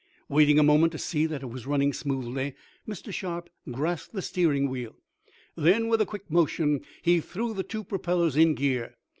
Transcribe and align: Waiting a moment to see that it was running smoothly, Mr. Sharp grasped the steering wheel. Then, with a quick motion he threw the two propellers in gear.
Waiting 0.27 0.57
a 0.57 0.63
moment 0.63 0.91
to 0.93 0.97
see 0.97 1.27
that 1.27 1.43
it 1.43 1.51
was 1.51 1.67
running 1.67 1.93
smoothly, 1.93 2.55
Mr. 2.87 3.13
Sharp 3.13 3.51
grasped 3.71 4.15
the 4.15 4.23
steering 4.23 4.67
wheel. 4.67 4.95
Then, 5.55 5.89
with 5.89 6.01
a 6.01 6.07
quick 6.07 6.27
motion 6.31 6.81
he 7.03 7.19
threw 7.19 7.53
the 7.53 7.61
two 7.61 7.83
propellers 7.83 8.35
in 8.35 8.55
gear. 8.55 8.95